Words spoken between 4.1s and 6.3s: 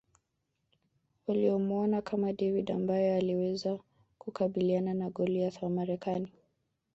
kukabiliana na Goliath wa Marekani